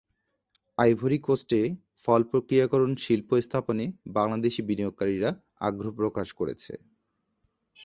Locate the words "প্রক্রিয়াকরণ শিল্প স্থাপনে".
2.31-3.85